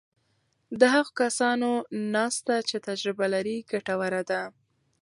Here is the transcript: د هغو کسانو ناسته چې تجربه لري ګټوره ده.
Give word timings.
د 0.79 0.81
هغو 0.93 1.11
کسانو 1.21 1.71
ناسته 2.13 2.55
چې 2.69 2.77
تجربه 2.87 3.25
لري 3.33 3.55
ګټوره 3.71 4.21
ده. 4.29 4.41